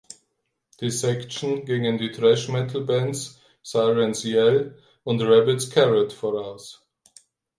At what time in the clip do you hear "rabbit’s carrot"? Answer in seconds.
5.21-6.11